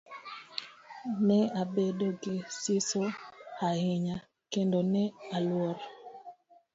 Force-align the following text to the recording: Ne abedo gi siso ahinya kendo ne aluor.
Ne 1.27 1.39
abedo 1.61 2.07
gi 2.21 2.35
siso 2.59 3.03
ahinya 3.67 4.17
kendo 4.51 4.79
ne 4.93 5.03
aluor. 5.35 5.77